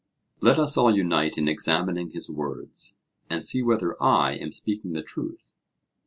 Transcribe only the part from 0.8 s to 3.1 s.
unite in examining his words,